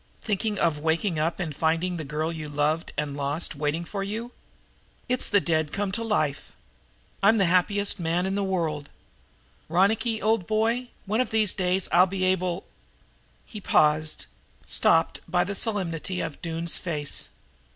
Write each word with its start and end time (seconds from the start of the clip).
"Thinking 0.23 0.57
of 0.57 0.79
waking 0.79 1.19
up 1.19 1.39
and 1.39 1.55
finding 1.55 1.97
the 1.97 2.03
girl 2.03 2.29
that 2.29 2.35
you've 2.35 2.55
loved 2.55 2.91
and 2.97 3.15
lost 3.15 3.51
standing 3.51 3.61
waiting 3.61 3.85
for 3.85 4.03
you! 4.03 4.31
It's 5.07 5.29
the 5.29 5.39
dead 5.39 5.71
come 5.71 5.91
to 5.91 6.01
life. 6.03 6.53
I'm 7.21 7.37
the 7.37 7.45
happiest 7.45 7.99
man 7.99 8.25
in 8.25 8.33
the 8.33 8.43
world. 8.43 8.89
Ronicky, 9.69 10.19
old 10.19 10.47
boy, 10.47 10.87
one 11.05 11.21
of 11.21 11.29
these 11.29 11.53
days 11.53 11.87
I'll 11.91 12.07
be 12.07 12.23
able" 12.23 12.63
He 13.45 13.61
paused, 13.61 14.25
stopped 14.65 15.21
by 15.29 15.43
the 15.43 15.53
solemnity 15.53 16.19
of 16.19 16.41
Doone's 16.41 16.77
face. 16.79 17.29